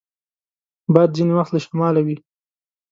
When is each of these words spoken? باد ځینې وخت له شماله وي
باد 0.93 1.09
ځینې 1.15 1.33
وخت 1.35 1.51
له 1.53 1.59
شماله 1.65 2.01
وي 2.05 2.17